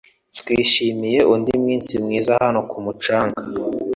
[0.39, 3.39] Twishimiye undi munsi mwiza hano ku mucanga.